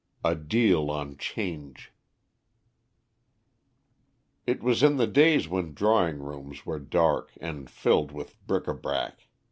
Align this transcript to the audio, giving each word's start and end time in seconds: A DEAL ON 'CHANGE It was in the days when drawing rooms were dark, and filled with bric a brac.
A 0.23 0.33
DEAL 0.33 0.89
ON 0.89 1.15
'CHANGE 1.15 1.93
It 4.47 4.63
was 4.63 4.81
in 4.81 4.97
the 4.97 5.05
days 5.05 5.47
when 5.47 5.75
drawing 5.75 6.17
rooms 6.17 6.65
were 6.65 6.79
dark, 6.79 7.33
and 7.39 7.69
filled 7.69 8.11
with 8.11 8.33
bric 8.47 8.67
a 8.67 8.73
brac. 8.73 9.27